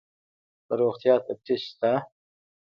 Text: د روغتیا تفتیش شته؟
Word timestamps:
د 0.67 0.69
روغتیا 0.79 1.15
تفتیش 1.27 1.61
شته؟ 1.71 1.91